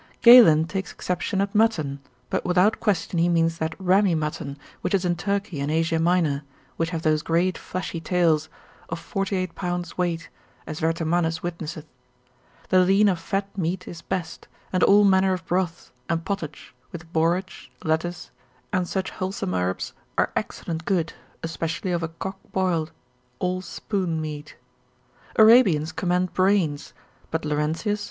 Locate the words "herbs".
19.53-19.93